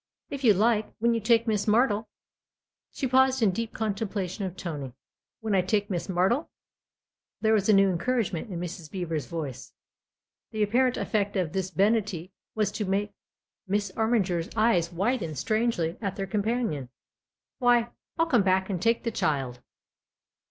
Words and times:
"If 0.31 0.43
you 0.43 0.55
like, 0.55 0.87
when 0.97 1.13
you 1.13 1.19
take 1.19 1.45
Miss 1.45 1.67
Martle" 1.67 2.07
She 2.95 3.05
paused 3.05 3.43
in 3.43 3.51
deep 3.51 3.71
contemplation 3.71 4.45
of 4.45 4.57
Tony." 4.57 4.93
When 5.41 5.53
I 5.53 5.61
take 5.61 5.91
Miss 5.91 6.07
Martle?" 6.07 6.47
There 7.41 7.53
was 7.53 7.69
a 7.69 7.73
new 7.73 7.87
encouragement 7.91 8.51
in 8.51 8.59
Mrs. 8.59 8.89
Beever's 8.89 9.27
voice. 9.27 9.73
The 10.49 10.63
apparent 10.63 10.97
effect 10.97 11.35
of 11.35 11.53
this 11.53 11.69
benignity 11.69 12.31
was 12.55 12.71
to 12.71 12.85
make 12.85 13.13
Miss 13.67 13.91
Armiger's 13.95 14.49
eyes 14.55 14.91
widen 14.91 15.35
strangely 15.35 15.99
at 16.01 16.15
their 16.15 16.25
com 16.25 16.41
panion. 16.41 16.89
"Why, 17.59 17.91
I'll 18.17 18.25
come 18.25 18.41
back 18.41 18.71
and 18.71 18.81
take 18.81 19.03
the 19.03 19.11
child." 19.11 19.61